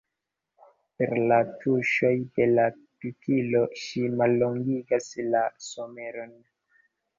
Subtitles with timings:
[1.01, 2.65] Per la tuŝoj de la
[3.05, 6.37] pikilo ŝi mallongigas la someron.